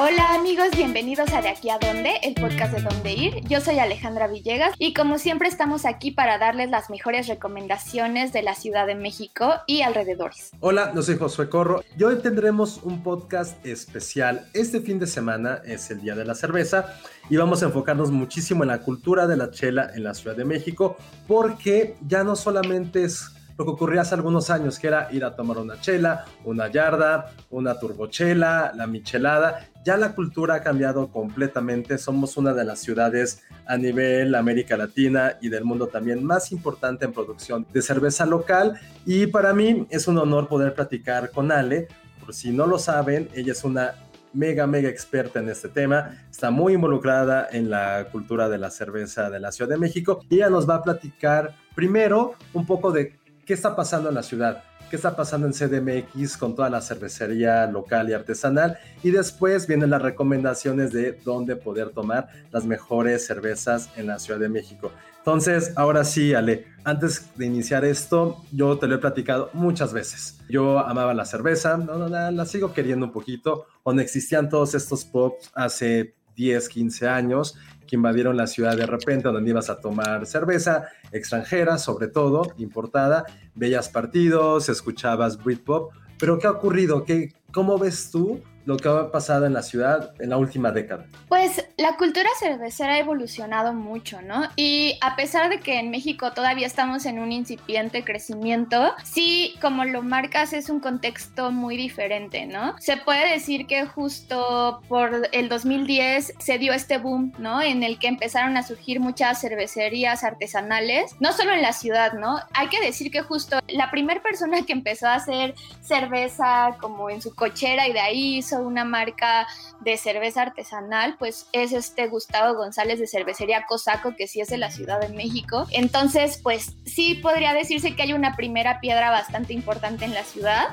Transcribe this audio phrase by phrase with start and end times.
[0.00, 3.40] Hola amigos, bienvenidos a De aquí a dónde, el podcast de dónde ir.
[3.48, 8.42] Yo soy Alejandra Villegas y como siempre estamos aquí para darles las mejores recomendaciones de
[8.42, 10.52] la Ciudad de México y alrededores.
[10.60, 14.46] Hola, yo soy Josué Corro y hoy tendremos un podcast especial.
[14.52, 16.94] Este fin de semana es el Día de la Cerveza
[17.28, 20.44] y vamos a enfocarnos muchísimo en la cultura de la chela en la Ciudad de
[20.44, 25.24] México porque ya no solamente es lo que ocurría hace algunos años, que era ir
[25.24, 29.68] a tomar una chela, una yarda, una turbochela, la michelada.
[29.84, 31.98] Ya la cultura ha cambiado completamente.
[31.98, 37.04] Somos una de las ciudades a nivel América Latina y del mundo también más importante
[37.04, 38.78] en producción de cerveza local.
[39.04, 41.88] Y para mí es un honor poder platicar con Ale.
[42.20, 43.92] Por si no lo saben, ella es una
[44.32, 49.30] mega, mega experta en este tema, está muy involucrada en la cultura de la cerveza
[49.30, 53.18] de la Ciudad de México y ella nos va a platicar primero un poco de
[53.48, 57.66] qué está pasando en la ciudad, qué está pasando en CDMX con toda la cervecería
[57.66, 58.76] local y artesanal.
[59.02, 64.38] Y después vienen las recomendaciones de dónde poder tomar las mejores cervezas en la Ciudad
[64.38, 64.92] de México.
[65.16, 70.40] Entonces, ahora sí, Ale, antes de iniciar esto, yo te lo he platicado muchas veces.
[70.50, 74.74] Yo amaba la cerveza, no, no, la, la sigo queriendo un poquito, cuando existían todos
[74.74, 77.56] estos pops hace 10, 15 años
[77.88, 83.24] que invadieron la ciudad de repente, donde ibas a tomar cerveza extranjera, sobre todo, importada,
[83.56, 87.04] veías partidos, escuchabas Britpop, pero ¿qué ha ocurrido?
[87.04, 91.06] ¿Qué, ¿Cómo ves tú lo que ha pasado en la ciudad en la última década?
[91.26, 94.42] Pues la cultura cervecera ha evolucionado mucho, ¿no?
[94.56, 99.86] Y a pesar de que en México todavía estamos en un incipiente crecimiento, sí, como
[99.86, 102.76] lo marcas, es un contexto muy diferente, ¿no?
[102.78, 107.62] Se puede decir que justo por el 2010 se dio este boom, ¿no?
[107.62, 112.38] En el que empezaron a surgir muchas cervecerías artesanales, no solo en la ciudad, ¿no?
[112.52, 117.22] Hay que decir que justo la primera persona que empezó a hacer cerveza como en
[117.22, 119.46] su cochera y de ahí hizo una marca
[119.80, 124.58] de cerveza artesanal, pues es este Gustavo González de Cervecería Cosaco, que sí es de
[124.58, 125.66] la Ciudad de México.
[125.70, 130.68] Entonces, pues sí podría decirse que hay una primera piedra bastante importante en la ciudad.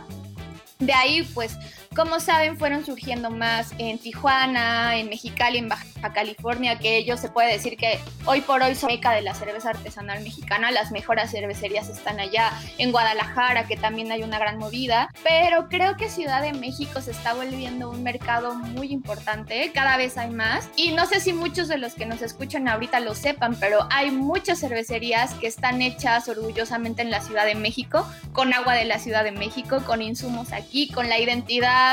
[0.80, 1.58] De ahí, pues
[1.96, 7.30] como saben, fueron surgiendo más en Tijuana, en Mexicali, en Baja California, que ellos se
[7.30, 10.72] puede decir que hoy por hoy son meca de la cerveza artesanal mexicana.
[10.72, 12.52] Las mejores cervecerías están allá.
[12.78, 15.10] En Guadalajara, que también hay una gran movida.
[15.24, 19.72] Pero creo que Ciudad de México se está volviendo un mercado muy importante.
[19.74, 20.70] Cada vez hay más.
[20.76, 24.12] Y no sé si muchos de los que nos escuchan ahorita lo sepan, pero hay
[24.12, 29.00] muchas cervecerías que están hechas orgullosamente en la Ciudad de México, con agua de la
[29.00, 31.85] Ciudad de México, con insumos aquí, con la identidad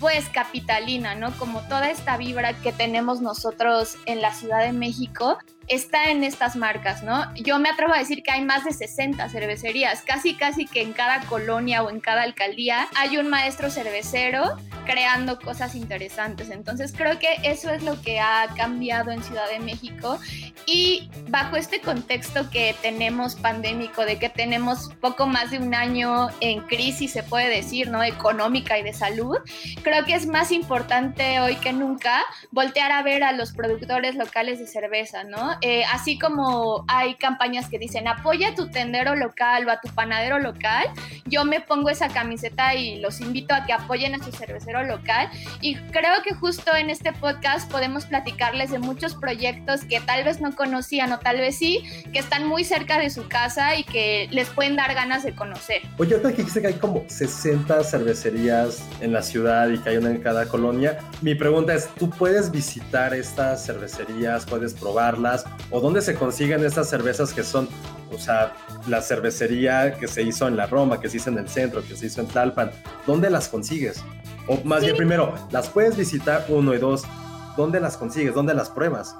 [0.00, 1.32] pues capitalina, ¿no?
[1.38, 6.56] Como toda esta vibra que tenemos nosotros en la Ciudad de México está en estas
[6.56, 7.24] marcas, ¿no?
[7.34, 10.92] Yo me atrevo a decir que hay más de 60 cervecerías, casi casi que en
[10.92, 14.56] cada colonia o en cada alcaldía hay un maestro cervecero
[14.88, 16.50] creando cosas interesantes.
[16.50, 20.18] Entonces creo que eso es lo que ha cambiado en Ciudad de México
[20.64, 26.28] y bajo este contexto que tenemos pandémico, de que tenemos poco más de un año
[26.40, 28.02] en crisis, se puede decir, ¿no?
[28.02, 29.36] Económica y de salud,
[29.82, 34.58] creo que es más importante hoy que nunca voltear a ver a los productores locales
[34.58, 35.57] de cerveza, ¿no?
[35.62, 39.88] Eh, así como hay campañas que dicen apoya a tu tendero local o a tu
[39.88, 40.86] panadero local,
[41.26, 45.28] yo me pongo esa camiseta y los invito a que apoyen a su cervecero local.
[45.60, 50.40] Y creo que justo en este podcast podemos platicarles de muchos proyectos que tal vez
[50.40, 51.82] no conocían o tal vez sí,
[52.12, 55.82] que están muy cerca de su casa y que les pueden dar ganas de conocer.
[55.98, 60.10] Oye, ahorita dijiste que hay como 60 cervecerías en la ciudad y que hay una
[60.10, 60.98] en cada colonia.
[61.20, 65.44] Mi pregunta es, ¿tú puedes visitar estas cervecerías, puedes probarlas?
[65.70, 67.68] O dónde se consiguen estas cervezas que son,
[68.12, 68.54] o sea,
[68.86, 71.96] la cervecería que se hizo en la Roma, que se hizo en el centro, que
[71.96, 72.70] se hizo en Talpan,
[73.06, 74.02] ¿dónde las consigues?
[74.46, 77.04] O más bien primero, ¿las puedes visitar uno y dos?
[77.56, 78.34] ¿Dónde las consigues?
[78.34, 79.14] ¿Dónde las pruebas?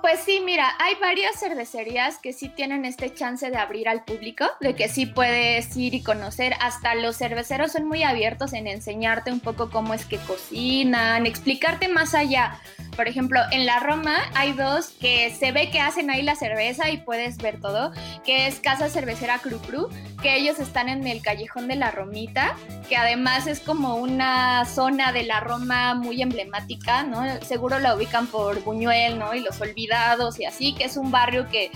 [0.00, 4.46] Pues sí, mira, hay varias cervecerías que sí tienen este chance de abrir al público,
[4.60, 6.54] de que sí puedes ir y conocer.
[6.60, 11.88] Hasta los cerveceros son muy abiertos en enseñarte un poco cómo es que cocinan, explicarte
[11.88, 12.58] más allá.
[12.96, 16.90] Por ejemplo, en la Roma hay dos que se ve que hacen ahí la cerveza
[16.90, 17.92] y puedes ver todo,
[18.24, 19.88] que es Casa Cervecera Cru Cru,
[20.22, 22.56] que ellos están en el callejón de la Romita,
[22.88, 27.22] que además es como una zona de la Roma muy emblemática, ¿no?
[27.42, 29.34] Seguro la ubican por Buñuel, ¿no?
[29.34, 29.56] Y los
[30.38, 31.70] y así, que es un barrio que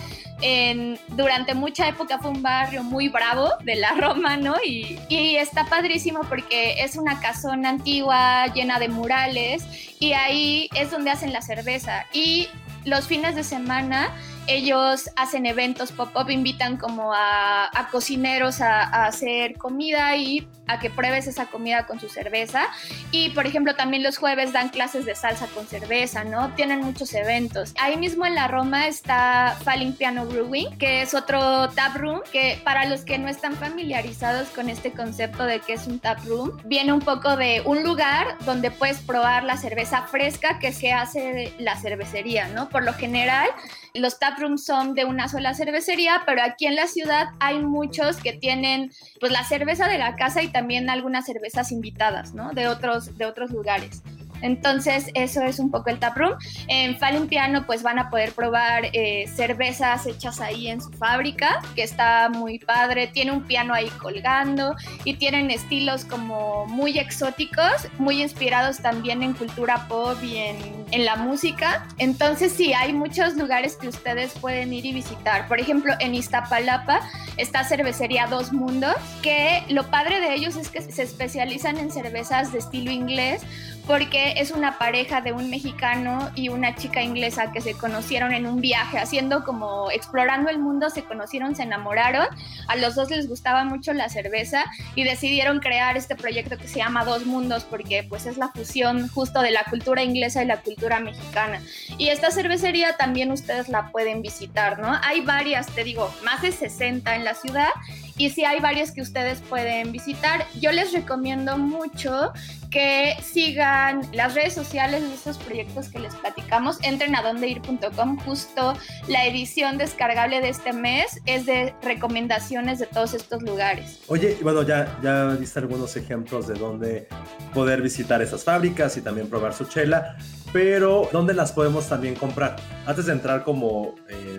[1.09, 4.57] durante mucha época fue un barrio muy bravo de la Roma, ¿no?
[4.65, 9.65] Y, y está padrísimo porque es una casona antigua llena de murales
[9.99, 12.05] y ahí es donde hacen la cerveza.
[12.13, 12.49] Y
[12.85, 14.11] los fines de semana
[14.47, 21.27] ellos hacen eventos pop-up, invitan como a, cocineros a, hacer comida y a que pruebes
[21.27, 22.67] esa comida con su cerveza.
[23.11, 26.55] Y por ejemplo, también los jueves dan clases de salsa con cerveza, ¿no?
[26.55, 27.75] Tienen muchos eventos.
[27.79, 32.61] Ahí mismo en la Roma está Falling Piano Brewing, que es otro tap room, que
[32.65, 36.59] para los que no están familiarizados con este concepto de que es un tap room,
[36.65, 41.53] viene un poco de un lugar donde puedes probar la cerveza fresca que se hace
[41.59, 42.69] la cervecería, ¿no?
[42.69, 43.49] Por lo general,
[43.95, 48.17] los tap rooms son de una sola cervecería, pero aquí en la ciudad hay muchos
[48.17, 48.91] que tienen
[49.21, 52.53] pues la cerveza de la casa y también algunas cervezas invitadas, ¿no?
[52.53, 54.03] De otros, de otros lugares.
[54.45, 56.35] Entonces, eso es un poco el taproom.
[56.69, 61.63] En Fallen Piano, pues van a poder probar eh, cervezas hechas ahí en su fábrica,
[61.75, 63.07] que está muy padre.
[63.07, 69.33] Tiene un piano ahí colgando y tienen estilos como muy exóticos, muy inspirados también en
[69.33, 70.57] cultura pop y en,
[70.91, 71.87] en la música.
[71.97, 75.49] Entonces, sí, hay muchos lugares que ustedes pueden ir y visitar.
[75.49, 77.01] Por ejemplo, en Iztapalapa
[77.39, 82.53] está cervecería Dos Mundos, que lo padre de ellos es que se especializan en cervezas
[82.53, 83.43] de estilo inglés
[83.87, 88.47] porque es una pareja de un mexicano y una chica inglesa que se conocieron en
[88.47, 92.27] un viaje, haciendo como explorando el mundo, se conocieron, se enamoraron,
[92.67, 94.65] a los dos les gustaba mucho la cerveza
[94.95, 99.09] y decidieron crear este proyecto que se llama Dos Mundos porque pues es la fusión
[99.09, 101.61] justo de la cultura inglesa y la cultura mexicana.
[101.99, 104.99] Y esta cervecería también ustedes la pueden visitar, ¿no?
[105.03, 107.69] Hay varias, te digo, más de 60 en la ciudad
[108.17, 110.47] y sí hay varias que ustedes pueden visitar.
[110.61, 112.33] Yo les recomiendo mucho
[112.71, 116.79] que sigan las redes sociales de estos proyectos que les platicamos.
[116.83, 118.19] Entren a dondeir.com.
[118.19, 118.75] Justo
[119.07, 124.01] la edición descargable de este mes es de recomendaciones de todos estos lugares.
[124.09, 127.09] Oye, bueno, ya, ya algunos ejemplos de dónde
[127.53, 130.17] poder visitar esas fábricas y también probar su chela,
[130.53, 132.57] pero ¿dónde las podemos también comprar?
[132.87, 133.95] Antes de entrar como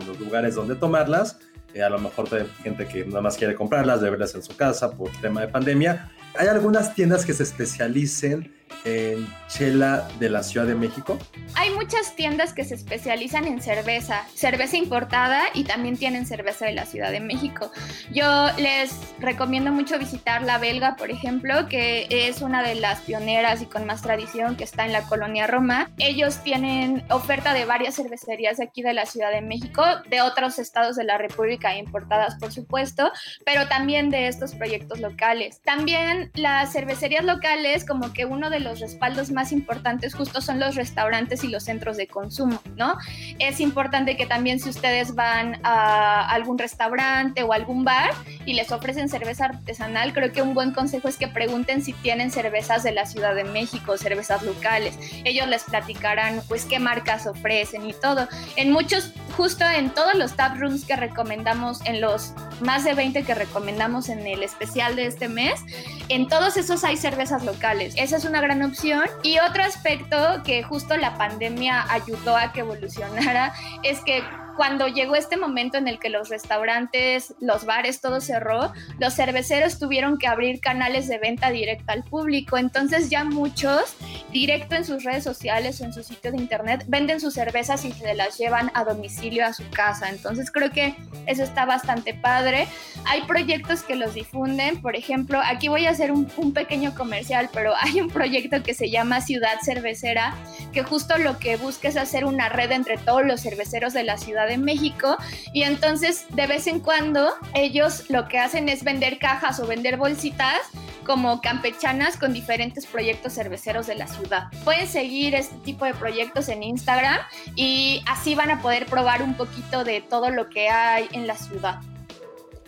[0.06, 1.38] los lugares donde tomarlas,
[1.82, 5.12] a lo mejor hay gente que nada más quiere comprarlas, beberlas en su casa por
[5.22, 6.12] tema de pandemia.
[6.38, 11.18] Hay algunas tiendas que se especialicen en chela de la Ciudad de México?
[11.56, 16.74] Hay muchas tiendas que se especializan en cerveza, cerveza importada y también tienen cerveza de
[16.74, 17.72] la Ciudad de México.
[18.12, 23.62] Yo les recomiendo mucho visitar La Belga, por ejemplo, que es una de las pioneras
[23.62, 25.92] y con más tradición que está en la colonia Roma.
[25.98, 30.60] Ellos tienen oferta de varias cervecerías de aquí de la Ciudad de México, de otros
[30.60, 33.12] estados de la República importadas, por supuesto,
[33.46, 35.62] pero también de estos proyectos locales.
[35.62, 40.76] También las cervecerías locales, como que uno de los respaldos más importantes justo son los
[40.76, 42.98] restaurantes y los centros de consumo, ¿no?
[43.40, 48.12] Es importante que también si ustedes van a algún restaurante o algún bar
[48.46, 52.32] y les ofrecen cerveza artesanal, creo que un buen consejo es que pregunten si tienen
[52.32, 54.98] cervezas de la Ciudad de México, cervezas locales.
[55.24, 58.28] Ellos les platicarán pues qué marcas ofrecen y todo.
[58.56, 63.24] En muchos, justo en todos los tap rooms que recomendamos, en los más de 20
[63.24, 65.62] que recomendamos en el especial de este mes,
[66.10, 67.94] en todos esos hay cervezas locales.
[67.98, 69.04] Esa es una gran opción.
[69.24, 73.54] Y otro aspecto que justo la pandemia ayudó a que evolucionara
[73.84, 74.24] es que
[74.56, 79.80] cuando llegó este momento en el que los restaurantes, los bares, todo cerró, los cerveceros
[79.80, 82.58] tuvieron que abrir canales de venta directa al público.
[82.58, 83.96] Entonces ya muchos,
[84.32, 87.92] directo en sus redes sociales o en su sitio de internet, venden sus cervezas y
[87.92, 90.10] se las llevan a domicilio a su casa.
[90.10, 90.96] Entonces creo que
[91.26, 92.68] eso está bastante padre.
[93.06, 94.82] Hay proyectos que los difunden.
[94.82, 98.74] Por ejemplo, aquí voy a hacer un, un pequeño comercial, pero hay un proyecto que
[98.74, 100.36] se llama Ciudad Cervecera,
[100.72, 104.18] que justo lo que busca es hacer una red entre todos los cerveceros de la
[104.18, 105.18] ciudad de México
[105.54, 109.98] y entonces de vez en cuando ellos lo que hacen es vender cajas o vender
[109.98, 110.60] bolsitas
[111.06, 114.48] como campechanas con diferentes proyectos cerveceros de la ciudad.
[114.64, 117.20] Pueden seguir este tipo de proyectos en Instagram
[117.56, 121.36] y así van a poder probar un poquito de todo lo que hay en la
[121.36, 121.80] ciudad.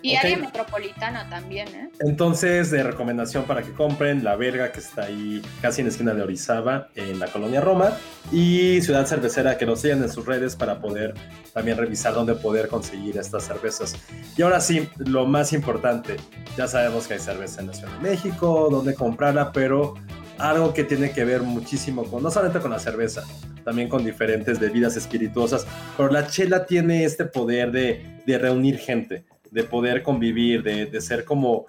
[0.08, 1.90] Y área metropolitana también, ¿eh?
[2.00, 6.14] Entonces, de recomendación para que compren La Verga, que está ahí casi en la esquina
[6.14, 7.92] de Orizaba, en la colonia Roma,
[8.32, 11.14] y Ciudad Cervecera, que nos sigan en sus redes para poder
[11.54, 13.96] también revisar dónde poder conseguir estas cervezas.
[14.38, 16.16] Y ahora sí, lo más importante,
[16.56, 19.96] ya sabemos que hay cerveza en la Ciudad de México, dónde comprarla, pero
[20.38, 23.24] algo que tiene que ver muchísimo con, no solamente con la cerveza,
[23.66, 29.26] también con diferentes bebidas espirituosas, pero la chela tiene este poder de, de reunir gente
[29.58, 31.66] de poder convivir, de, de ser como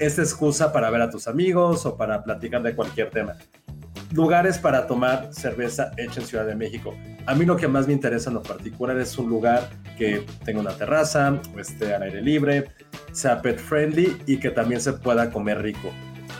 [0.00, 3.36] esta excusa para ver a tus amigos o para platicar de cualquier tema.
[4.10, 6.96] Lugares para tomar cerveza hecha en Ciudad de México.
[7.26, 10.58] A mí lo que más me interesa en lo particular es un lugar que tenga
[10.58, 12.64] una terraza, esté al aire libre,
[13.12, 15.92] sea pet friendly y que también se pueda comer rico.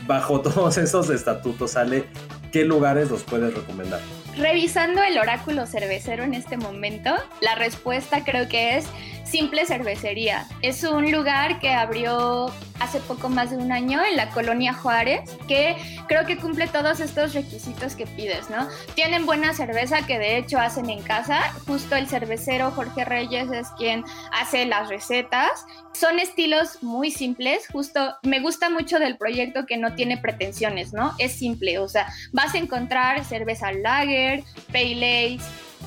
[0.05, 2.03] Bajo todos esos estatutos sale
[2.51, 4.01] qué lugares los puedes recomendar.
[4.37, 7.11] Revisando el oráculo cervecero en este momento,
[7.41, 8.85] la respuesta creo que es
[9.23, 10.45] Simple Cervecería.
[10.61, 15.21] Es un lugar que abrió hace poco más de un año en la colonia Juárez,
[15.47, 15.77] que
[16.07, 18.67] creo que cumple todos estos requisitos que pides, ¿no?
[18.95, 21.53] Tienen buena cerveza que de hecho hacen en casa.
[21.65, 24.03] Justo el cervecero Jorge Reyes es quien
[24.33, 25.65] hace las recetas.
[25.93, 31.13] Son estilos muy simples, justo me gusta mucho del proyecto que no tiene pretensiones, ¿no?
[31.19, 35.37] Es simple, o sea, vas a encontrar cerveza lager, pale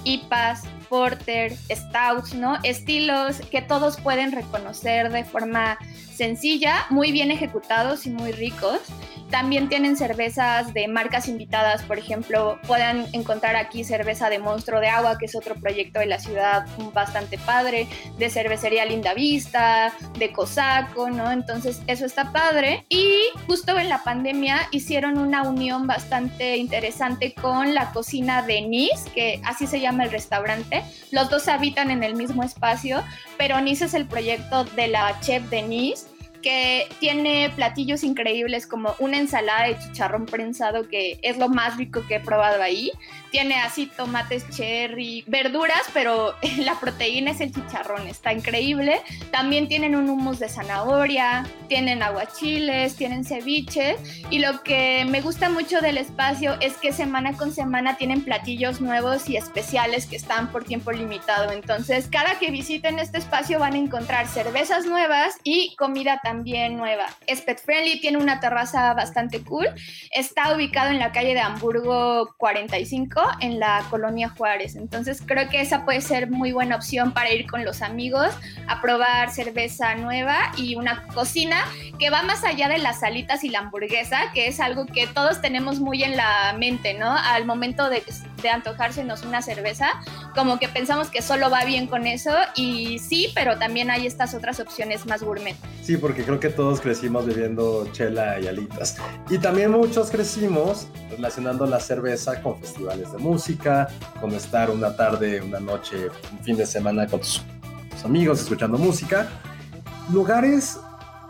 [0.05, 2.59] IPAs, porter, stouts, ¿no?
[2.63, 5.79] Estilos que todos pueden reconocer de forma
[6.17, 8.81] sencilla, muy bien ejecutados y muy ricos.
[9.31, 14.89] También tienen cervezas de marcas invitadas, por ejemplo, pueden encontrar aquí cerveza de Monstruo de
[14.89, 20.31] Agua, que es otro proyecto de la ciudad bastante padre, de cervecería Linda Vista, de
[20.33, 21.33] Cosaco, ¿no?
[21.33, 22.87] Entonces, eso está padre.
[22.89, 23.17] Y
[23.49, 29.41] justo en la pandemia hicieron una unión bastante interesante con la cocina de Nice, que
[29.45, 30.85] así se llama el restaurante.
[31.11, 33.03] Los dos habitan en el mismo espacio,
[33.37, 36.06] pero Nice es el proyecto de la chef de Nice
[36.43, 42.05] que tiene platillos increíbles como una ensalada de chicharrón prensado que es lo más rico
[42.07, 42.93] que he probado ahí.
[43.31, 49.01] Tiene así tomates cherry, verduras, pero la proteína es el chicharrón, está increíble.
[49.31, 53.97] También tienen un hummus de zanahoria, tienen aguachiles, tienen ceviche
[54.31, 58.81] y lo que me gusta mucho del espacio es que semana con semana tienen platillos
[58.81, 61.53] nuevos y especiales que están por tiempo limitado.
[61.53, 66.77] Entonces, cada que visiten este espacio van a encontrar cervezas nuevas y comida también también
[66.77, 67.07] nueva.
[67.27, 69.69] Es pet friendly, tiene una terraza bastante cool.
[70.11, 74.77] Está ubicado en la calle de Hamburgo 45, en la colonia Juárez.
[74.77, 78.35] Entonces creo que esa puede ser muy buena opción para ir con los amigos
[78.69, 81.65] a probar cerveza nueva y una cocina
[81.99, 85.41] que va más allá de las salitas y la hamburguesa, que es algo que todos
[85.41, 87.17] tenemos muy en la mente, ¿no?
[87.17, 88.03] Al momento de,
[88.43, 89.89] de antojársenos una cerveza,
[90.35, 94.35] como que pensamos que solo va bien con eso y sí, pero también hay estas
[94.35, 95.57] otras opciones más gourmet.
[95.83, 98.97] Sí, porque creo que todos crecimos bebiendo chela y alitas.
[99.29, 103.89] Y también muchos crecimos relacionando la cerveza con festivales de música,
[104.21, 107.43] con estar una tarde, una noche, un fin de semana con tus,
[108.05, 109.29] amigos escuchando música.
[110.13, 110.79] Lugares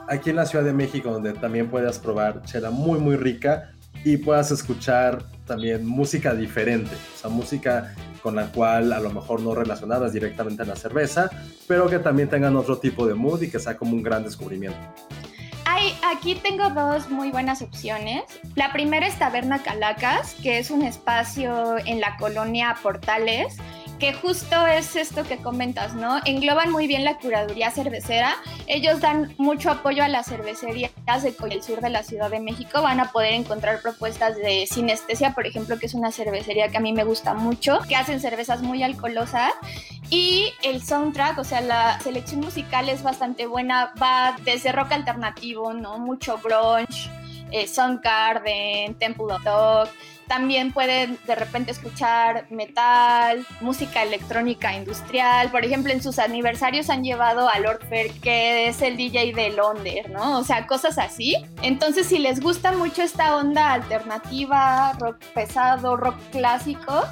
[0.09, 3.73] aquí en la Ciudad de México donde también puedas probar chela muy, muy rica
[4.05, 9.41] y puedas escuchar también música diferente, o sea, música con la cual a lo mejor
[9.41, 11.31] no relacionadas directamente a la cerveza,
[11.67, 14.79] pero que también tengan otro tipo de mood y que sea como un gran descubrimiento.
[15.65, 18.23] Hay, aquí tengo dos muy buenas opciones.
[18.55, 23.57] La primera es Taberna Calacas, que es un espacio en la colonia Portales
[23.99, 26.21] que justo es esto que comentas, ¿no?
[26.25, 28.37] Engloban muy bien la curaduría cervecera.
[28.67, 32.83] Ellos dan mucho apoyo a las cervecerías de el sur de la Ciudad de México.
[32.83, 36.81] Van a poder encontrar propuestas de Sinestesia, por ejemplo, que es una cervecería que a
[36.81, 39.53] mí me gusta mucho, que hacen cervezas muy alcoholosas.
[40.11, 43.93] Y el soundtrack, o sea, la selección musical es bastante buena.
[44.01, 45.99] Va desde rock alternativo, ¿no?
[45.99, 47.11] Mucho grunge,
[47.63, 49.89] eh, Soundgarden, Temple of Dog
[50.27, 55.51] también pueden de repente escuchar metal, música electrónica industrial.
[55.51, 59.51] Por ejemplo, en sus aniversarios han llevado a Lord Fair, que es el DJ de
[59.51, 60.39] Londres, ¿no?
[60.39, 61.37] O sea, cosas así.
[61.63, 67.05] Entonces, si les gusta mucho esta onda alternativa, rock pesado, rock clásico,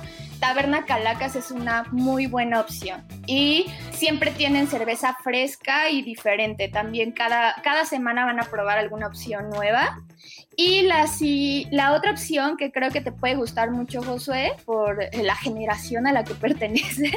[0.44, 3.02] Taberna Calacas es una muy buena opción.
[3.26, 6.68] Y siempre tienen cerveza fresca y diferente.
[6.68, 10.02] También cada, cada semana van a probar alguna opción nueva.
[10.56, 14.98] Y la, si, la otra opción que creo que te puede gustar mucho, Josué, por
[15.14, 17.12] la generación a la que perteneces,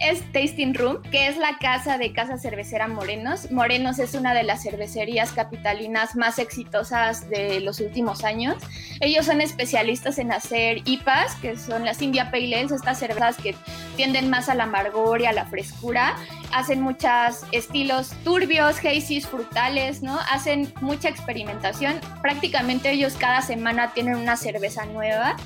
[0.00, 3.50] es Tasting Room, que es la casa de Casa Cervecera Morenos.
[3.50, 8.56] Morenos es una de las cervecerías capitalinas más exitosas de los últimos años.
[9.00, 13.54] Ellos son especialistas en hacer IPAs, que son las India Pale Ales, estas cervezas que
[13.96, 16.16] tienden más al amargor y a la frescura.
[16.52, 20.18] Hacen muchos estilos turbios, hazies, frutales, ¿no?
[20.30, 22.00] Hacen mucha experimentación.
[22.22, 25.36] Prácticamente ellos cada semana tienen una cerveza nueva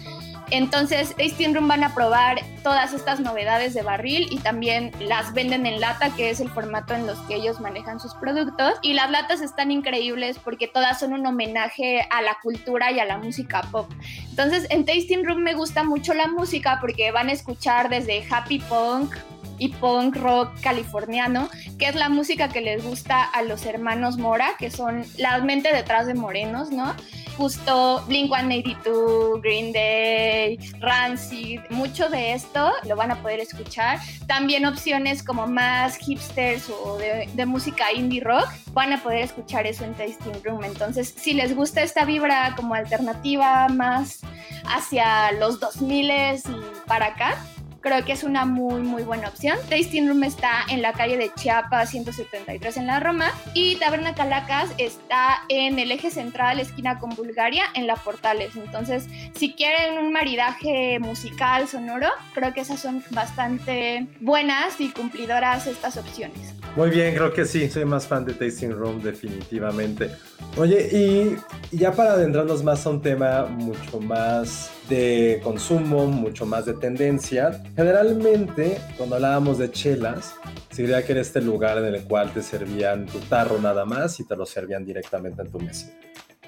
[0.50, 5.66] entonces, Tasting Room van a probar todas estas novedades de barril y también las venden
[5.66, 8.74] en lata, que es el formato en los que ellos manejan sus productos.
[8.82, 13.04] Y las latas están increíbles porque todas son un homenaje a la cultura y a
[13.04, 13.90] la música pop.
[14.30, 18.58] Entonces, en Tasting Room me gusta mucho la música porque van a escuchar desde happy
[18.60, 19.14] punk,
[19.58, 21.48] y punk rock californiano,
[21.78, 25.72] que es la música que les gusta a los hermanos Mora, que son la mente
[25.72, 26.94] detrás de Morenos, ¿no?
[27.36, 33.98] Justo Blink 182, Green Day, Rancid, mucho de esto lo van a poder escuchar.
[34.26, 39.66] También opciones como más hipsters o de, de, música indie rock, van a poder escuchar
[39.66, 40.64] eso en Tasting Room.
[40.64, 44.20] Entonces, si les gusta esta vibra como alternativa más
[44.64, 46.42] hacia los 2000 y
[46.86, 47.38] para acá,
[47.84, 49.58] creo que es una muy, muy buena opción.
[49.68, 54.70] Tasting Room está en la calle de Chiapas 173 en la Roma y Taberna Calacas
[54.78, 58.56] está en el eje central, esquina con Bulgaria, en la Portales.
[58.56, 65.66] Entonces, si quieren un maridaje musical, sonoro, creo que esas son bastante buenas y cumplidoras
[65.66, 66.54] estas opciones.
[66.76, 70.10] Muy bien, creo que sí, soy más fan de Tasting Room definitivamente.
[70.56, 76.66] Oye, y, ya para adentrarnos más a un tema mucho más de consumo, mucho más
[76.66, 80.34] de tendencia, generalmente cuando hablábamos de chelas,
[80.70, 84.18] se diría que era este lugar en el cual te servían tu tarro nada más
[84.18, 85.92] y te lo servían directamente en tu mesa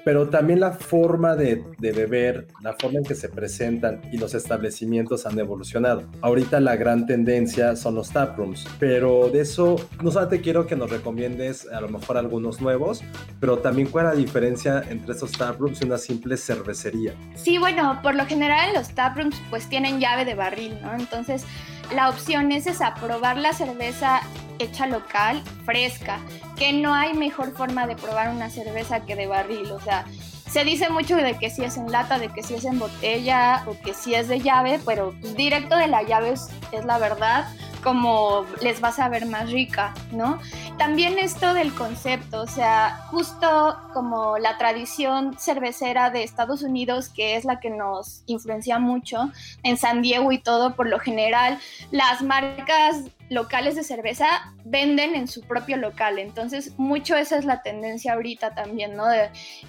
[0.07, 5.25] pero también la forma de, beber, la forma en que se presentan y los establecimientos
[5.25, 6.05] han evolucionado.
[6.21, 10.89] Ahorita la gran tendencia son los taprooms, pero de eso no solamente quiero que nos
[10.91, 13.03] recomiendes a lo mejor algunos nuevos,
[13.41, 17.13] pero también cuál es la diferencia entre esos taprooms y una simple cervecería.
[17.35, 20.93] Sí, bueno, por lo general los taprooms pues tienen llave de barril, ¿no?
[20.93, 21.43] Entonces
[21.93, 24.21] la opción es esa, probar la cerveza
[24.59, 26.19] hecha local, fresca,
[26.57, 30.05] que no hay mejor forma de probar una cerveza que de barril, o sea,
[30.49, 33.63] se dice mucho de que si es en lata, de que si es en botella
[33.67, 37.47] o que si es de llave, pero directo de la llave es, es la verdad
[37.87, 40.41] como les vas a ver más rica, ¿no?
[40.77, 47.37] También esto del concepto, o sea, justo como la tradición cervecera de Estados Unidos, que
[47.37, 49.31] es la que nos influencia mucho
[49.63, 51.59] en San Diego y todo, por lo general,
[51.91, 54.25] las marcas locales de cerveza
[54.63, 56.19] venden en su propio local.
[56.19, 59.05] Entonces, mucho esa es la tendencia ahorita también, ¿no?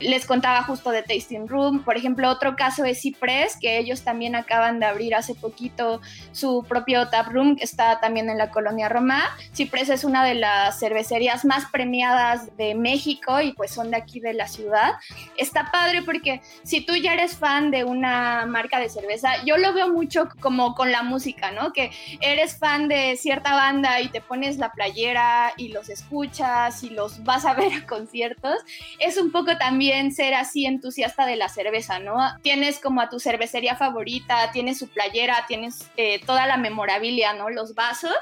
[0.00, 1.84] les contaba justo de Tasting Room.
[1.84, 6.00] Por ejemplo, otro caso es Cipress, que ellos también acaban de abrir hace poquito
[6.32, 9.22] su propio tap room, que está también en la colonia Roma.
[9.52, 14.20] Cipress es una de las cervecerías más premiadas de México y pues son de aquí
[14.20, 14.94] de la ciudad.
[15.36, 19.72] Está padre porque si tú ya eres fan de una marca de cerveza, yo lo
[19.72, 21.72] veo mucho como con la música, ¿no?
[21.72, 26.90] Que eres fan de cierta banda y te pones la playera y los escuchas y
[26.90, 28.56] los vas a ver a conciertos,
[28.98, 32.18] es un poco también ser así entusiasta de la cerveza, ¿no?
[32.42, 37.50] Tienes como a tu cervecería favorita, tienes su playera, tienes eh, toda la memorabilia, ¿no?
[37.50, 38.14] Los vasos.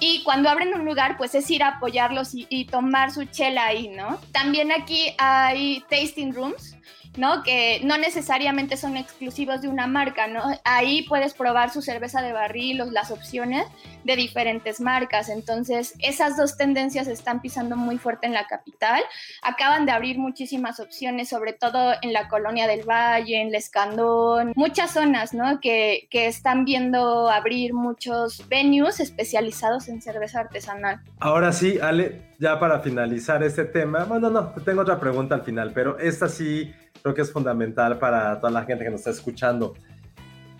[0.00, 3.66] Y cuando abren un lugar, pues es ir a apoyarlos y, y tomar su chela
[3.66, 4.20] ahí, ¿no?
[4.32, 6.76] También aquí hay tasting rooms,
[7.18, 7.42] ¿no?
[7.42, 10.42] Que no necesariamente son exclusivos de una marca, ¿no?
[10.64, 13.66] Ahí puedes probar su cerveza de barril, las opciones
[14.04, 15.28] de diferentes marcas.
[15.28, 19.00] Entonces, esas dos tendencias están pisando muy fuerte en la capital.
[19.42, 24.52] Acaban de abrir muchísimas opciones, sobre todo en la Colonia del Valle, en La Escandón,
[24.54, 25.60] muchas zonas, ¿no?
[25.60, 31.00] Que, que están viendo abrir muchos venues especializados en cerveza artesanal.
[31.18, 35.72] Ahora sí, Ale, ya para finalizar este tema, bueno, no, tengo otra pregunta al final,
[35.74, 36.72] pero esta sí
[37.08, 39.74] creo que es fundamental para toda la gente que nos está escuchando.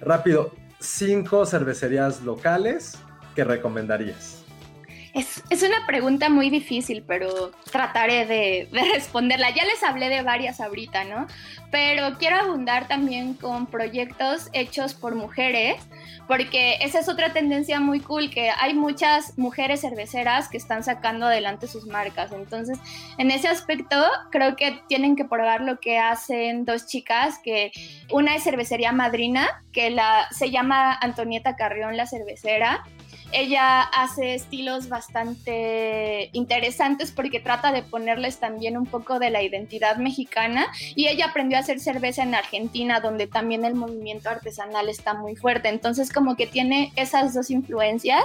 [0.00, 2.96] Rápido, cinco cervecerías locales
[3.34, 4.47] que recomendarías.
[5.18, 9.50] Es, es, una pregunta muy difícil, pero trataré de, de, responderla.
[9.50, 11.26] Ya les hablé de varias ahorita, ¿no?
[11.72, 15.76] Pero quiero abundar también con proyectos hechos por mujeres,
[16.28, 21.26] porque esa es otra tendencia muy cool, que hay muchas mujeres cerveceras que están sacando
[21.26, 22.30] adelante sus marcas.
[22.30, 22.78] Entonces,
[23.18, 23.96] en ese aspecto,
[24.30, 27.72] creo que tienen que probar lo que hacen dos chicas, que
[28.12, 32.84] una es cervecería madrina, que la, se llama Antonieta Carrión, la cervecera,
[33.32, 39.96] ella hace estilos bastante interesantes porque trata de ponerles también un poco de la identidad
[39.96, 45.14] mexicana y ella aprendió a hacer cerveza en Argentina donde también el movimiento artesanal está
[45.14, 45.68] muy fuerte.
[45.68, 48.24] Entonces como que tiene esas dos influencias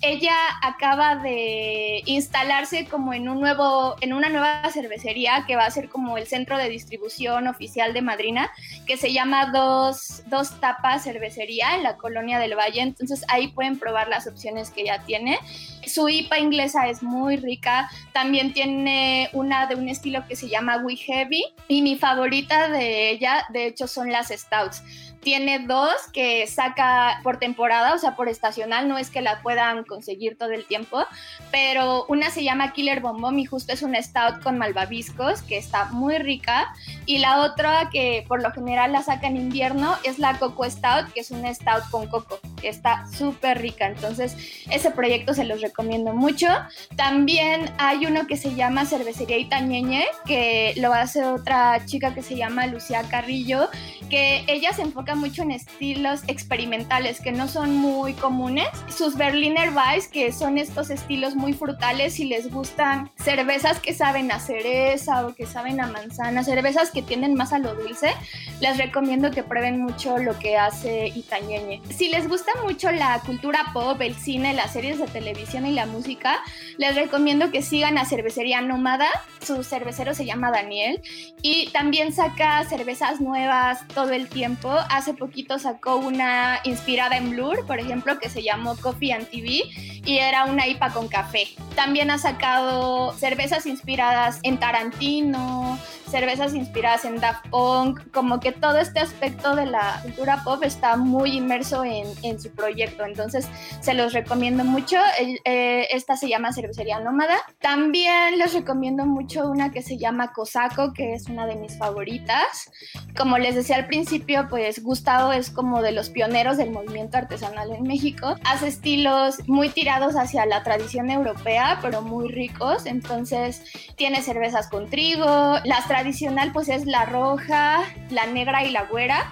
[0.00, 5.70] ella acaba de instalarse como en un nuevo, en una nueva cervecería que va a
[5.70, 8.50] ser como el centro de distribución oficial de Madrina,
[8.86, 12.80] que se llama Dos, Dos Tapas Cervecería en la colonia del Valle.
[12.80, 14.37] Entonces ahí pueden probar las opciones
[14.74, 15.38] que ella tiene.
[15.86, 17.90] Su IPA inglesa es muy rica.
[18.12, 21.44] También tiene una de un estilo que se llama We Heavy.
[21.68, 24.82] Y mi favorita de ella, de hecho, son las Stouts
[25.28, 29.84] tiene dos que saca por temporada, o sea, por estacional, no es que la puedan
[29.84, 31.04] conseguir todo el tiempo,
[31.50, 35.84] pero una se llama Killer Bombom y justo es una stout con malvaviscos que está
[35.90, 36.72] muy rica
[37.04, 41.12] y la otra que por lo general la saca en invierno es la Coco Stout,
[41.12, 42.40] que es una stout con coco.
[42.62, 43.86] está súper rica.
[43.86, 44.34] Entonces,
[44.70, 46.48] ese proyecto se los recomiendo mucho.
[46.96, 52.34] También hay uno que se llama Cervecería Itañeñe, que lo hace otra chica que se
[52.34, 53.68] llama Lucía Carrillo,
[54.08, 58.68] que ella se enfoca mucho en estilos experimentales que no son muy comunes.
[58.88, 64.32] Sus Berliner Weiss, que son estos estilos muy frutales y les gustan cervezas que saben
[64.32, 68.14] a cereza o que saben a manzana, cervezas que tienden más a lo dulce,
[68.60, 71.82] les recomiendo que prueben mucho lo que hace Itañeñe.
[71.90, 75.86] Si les gusta mucho la cultura pop, el cine, las series de televisión y la
[75.86, 76.38] música,
[76.76, 79.08] les recomiendo que sigan a Cervecería Nómada.
[79.42, 81.00] Su cervecero se llama Daniel
[81.42, 84.70] y también saca cervezas nuevas todo el tiempo.
[84.98, 89.62] Hace poquito sacó una inspirada en Blur, por ejemplo, que se llamó Coffee and TV
[90.04, 91.46] y era una IPA con café.
[91.76, 95.78] También ha sacado cervezas inspiradas en Tarantino,
[96.10, 100.96] cervezas inspiradas en Daft Punk, como que todo este aspecto de la cultura pop está
[100.96, 103.46] muy inmerso en, en su proyecto, entonces
[103.80, 104.96] se los recomiendo mucho.
[105.44, 107.36] Eh, esta se llama Cervecería Nómada.
[107.60, 112.70] También les recomiendo mucho una que se llama Cosaco, que es una de mis favoritas.
[113.16, 117.72] Como les decía al principio, pues Gustavo es como de los pioneros del movimiento artesanal
[117.72, 118.36] en México.
[118.42, 123.62] Hace estilos muy tirados hacia la tradición europea, pero muy ricos, entonces
[123.96, 129.30] tiene cervezas con trigo, las tradicional pues es la roja, la negra y la güera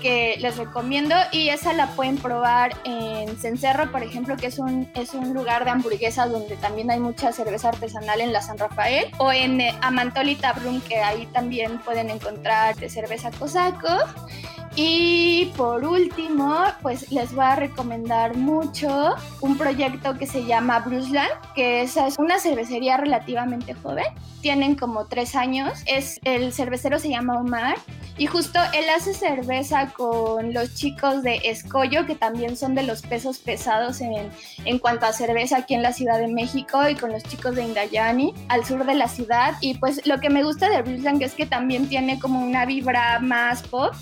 [0.00, 4.88] que les recomiendo y esa la pueden probar en Cencerro, por ejemplo, que es un,
[4.94, 9.06] es un lugar de hamburguesas donde también hay mucha cerveza artesanal en la San Rafael,
[9.18, 13.88] o en eh, Amantolita Brum, que ahí también pueden encontrar de cerveza cosaco.
[14.76, 21.30] Y por último, pues les voy a recomendar mucho un proyecto que se llama Brusland,
[21.54, 24.06] que es una cervecería relativamente joven.
[24.40, 25.78] Tienen como tres años.
[25.86, 27.76] Es, el cervecero se llama Omar.
[28.18, 33.02] Y justo él hace cerveza con los chicos de Escollo, que también son de los
[33.02, 34.30] pesos pesados en,
[34.64, 37.62] en cuanto a cerveza aquí en la Ciudad de México, y con los chicos de
[37.62, 39.54] Indayani, al sur de la ciudad.
[39.60, 43.20] Y pues lo que me gusta de Brusland es que también tiene como una vibra
[43.20, 43.94] más pop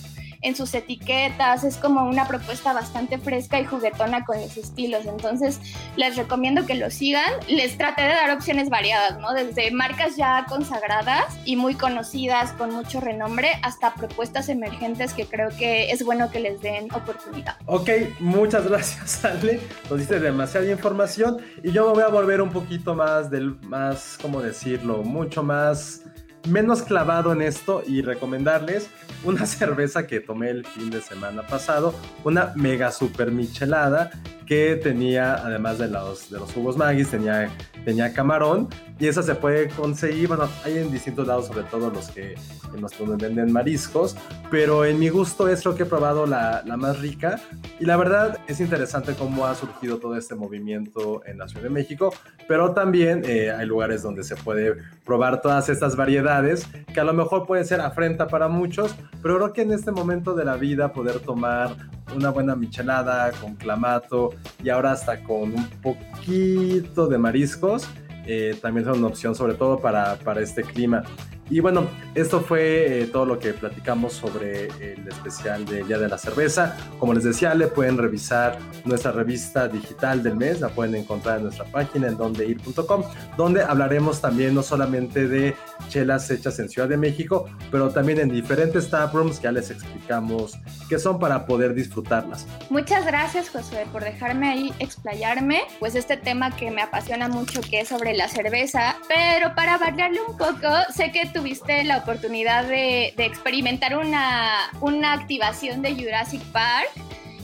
[0.43, 5.61] en sus etiquetas, es como una propuesta bastante fresca y juguetona con los estilos, entonces
[5.97, 9.33] les recomiendo que lo sigan, les traté de dar opciones variadas, ¿no?
[9.33, 15.51] Desde marcas ya consagradas y muy conocidas con mucho renombre hasta propuestas emergentes que creo
[15.57, 17.57] que es bueno que les den oportunidad.
[17.67, 22.51] Ok, muchas gracias Ale, nos diste demasiada información y yo me voy a volver un
[22.51, 25.03] poquito más del, más, ¿cómo decirlo?
[25.03, 26.03] Mucho más
[26.49, 28.89] menos clavado en esto y recomendarles
[29.25, 34.11] una cerveza que tomé el fin de semana pasado, una mega super michelada
[34.53, 37.49] que tenía, además de los, de los jugos Magis, tenía,
[37.87, 38.69] tenía camarón.
[38.99, 42.35] Y esa se puede conseguir, bueno, hay en distintos lados, sobre todo los que
[42.75, 44.15] en los donde venden mariscos,
[44.51, 47.41] pero en mi gusto es lo que he probado la, la más rica.
[47.81, 51.71] Y la verdad es interesante cómo ha surgido todo este movimiento en la Ciudad de
[51.71, 52.13] México,
[52.47, 57.15] pero también eh, hay lugares donde se puede probar todas estas variedades que a lo
[57.15, 60.93] mejor puede ser afrenta para muchos, pero creo que en este momento de la vida
[60.93, 61.75] poder tomar
[62.15, 64.31] una buena michelada con clamato
[64.63, 67.89] y ahora hasta con un poquito de mariscos,
[68.27, 71.03] eh, también son una opción sobre todo para, para este clima.
[71.51, 76.09] Y bueno, esto fue eh, todo lo que platicamos sobre el especial del Día de
[76.09, 76.77] la Cerveza.
[76.99, 81.45] Como les decía, le pueden revisar nuestra revista digital del mes, la pueden encontrar en
[81.45, 83.05] nuestra página en dondeir.com,
[83.37, 85.55] donde hablaremos también no solamente de
[85.89, 90.59] chelas hechas en Ciudad de México, pero también en diferentes taprooms que ya les explicamos
[90.89, 92.47] que son para poder disfrutarlas.
[92.71, 97.81] Muchas gracias, Josué, por dejarme ahí explayarme, pues este tema que me apasiona mucho, que
[97.81, 102.69] es sobre la cerveza, pero para variarle un poco, sé que tú tuviste la oportunidad
[102.69, 106.89] de, experimentar una, una, activación de Jurassic Park.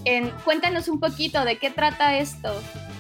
[0.05, 2.53] En, cuéntanos un poquito de qué trata esto.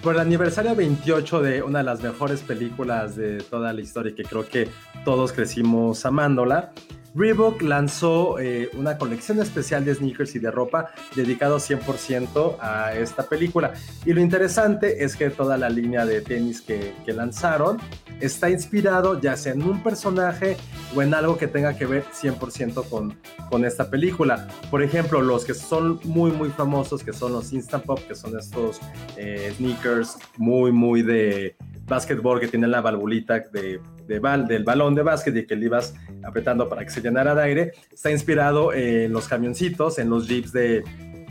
[0.02, 4.24] Por el aniversario 28 de una de las mejores películas de toda la historia, que
[4.24, 4.68] creo que
[5.04, 6.72] todos crecimos amándola,
[7.18, 13.24] Reebok lanzó eh, una colección especial de sneakers y de ropa dedicado 100% a esta
[13.24, 13.72] película.
[14.06, 17.78] Y lo interesante es que toda la línea de tenis que, lanzaron
[18.20, 20.58] está inspirado ya sea en un personaje
[20.94, 23.16] o en algo que tenga que ver 100% con,
[23.50, 24.46] con esta película.
[24.70, 28.38] Por ejemplo, los que son muy, muy famosos, que son los Instant Pop, que son
[28.38, 28.78] estos
[29.16, 31.56] eh, sneakers muy, muy de
[31.88, 35.66] básquetbol que tienen la valvulita de, de bal, del balón de básquet y que le
[35.66, 40.28] ibas apretando para que se llenara de aire, está inspirado en los camioncitos, en los
[40.28, 40.84] jeeps de,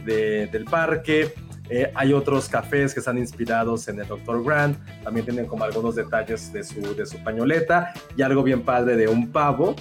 [0.06, 1.34] del parque.
[1.70, 4.42] Eh, hay otros cafés que están inspirados en el Dr.
[4.42, 8.96] Grant, también tienen como algunos detalles de su, de su pañoleta y algo bien padre
[8.96, 9.76] de un pavo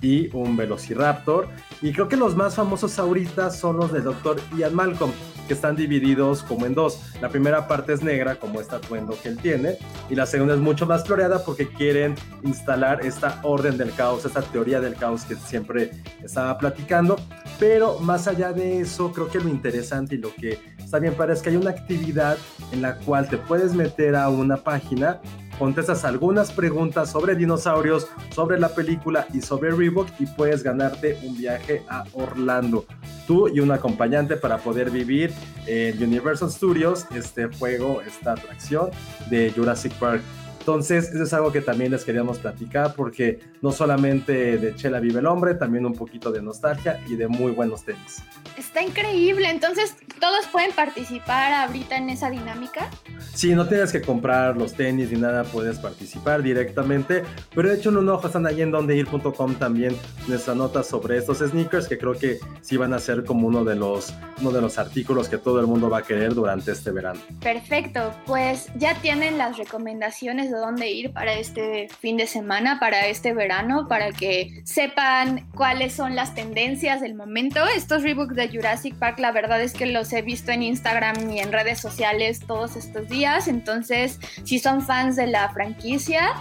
[0.00, 1.48] y un velociraptor.
[1.82, 4.38] Y creo que los más famosos ahorita son los del Dr.
[4.56, 5.12] Ian Malcolm,
[5.46, 7.00] que están divididos como en dos.
[7.20, 9.78] La primera parte es negra, como este atuendo que él tiene,
[10.10, 14.42] y la segunda es mucho más floreada porque quieren instalar esta orden del caos, esta
[14.42, 15.90] teoría del caos que siempre
[16.22, 17.16] estaba platicando.
[17.58, 21.32] Pero más allá de eso, creo que lo interesante y lo que está bien para
[21.32, 22.36] es que hay una actividad
[22.72, 25.20] en la cual te puedes meter a una página
[25.58, 31.36] contestas algunas preguntas sobre dinosaurios, sobre la película y sobre Reebok y puedes ganarte un
[31.36, 32.84] viaje a Orlando.
[33.26, 35.32] Tú y un acompañante para poder vivir
[35.66, 38.90] en Universal Studios este juego, esta atracción
[39.30, 40.22] de Jurassic Park.
[40.66, 45.20] Entonces, eso es algo que también les queríamos platicar porque no solamente de Chela vive
[45.20, 48.20] el hombre, también un poquito de nostalgia y de muy buenos tenis.
[48.58, 52.90] Está increíble, entonces todos pueden participar ahorita en esa dinámica.
[53.32, 57.22] Sí, no tienes que comprar los tenis ni nada, puedes participar directamente,
[57.54, 61.38] pero de hecho en un ojo están ahí en dondeir.com también nuestra nota sobre estos
[61.38, 64.78] sneakers que creo que sí van a ser como uno de los uno de los
[64.78, 67.20] artículos que todo el mundo va a querer durante este verano.
[67.40, 73.32] Perfecto, pues ya tienen las recomendaciones dónde ir para este fin de semana, para este
[73.34, 77.60] verano, para que sepan cuáles son las tendencias del momento.
[77.74, 81.40] Estos rebooks de Jurassic Park, la verdad es que los he visto en Instagram y
[81.40, 83.48] en redes sociales todos estos días.
[83.48, 86.34] Entonces, si son fans de la franquicia,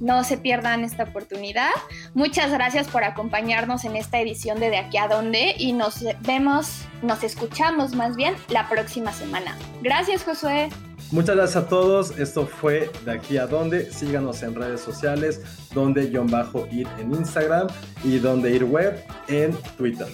[0.00, 1.70] no se pierdan esta oportunidad.
[2.14, 6.86] Muchas gracias por acompañarnos en esta edición de De aquí a dónde y nos vemos,
[7.02, 9.56] nos escuchamos más bien la próxima semana.
[9.82, 10.70] Gracias, Josué.
[11.12, 12.18] Muchas gracias a todos.
[12.18, 13.90] Esto fue de aquí a donde.
[13.90, 15.40] Síganos en redes sociales,
[15.74, 17.66] donde-ir en Instagram
[18.04, 20.06] y donde ir web en Twitter.